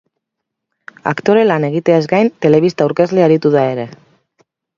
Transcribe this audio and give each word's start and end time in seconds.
Aktore 1.11 1.43
lan 1.49 1.67
egiteaz 1.67 1.99
gain, 2.15 2.31
telebista 2.47 2.85
aurkezle 2.87 3.27
aritu 3.27 3.53
da 3.59 3.69
ere. 3.77 3.87